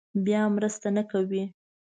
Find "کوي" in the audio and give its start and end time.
1.11-1.43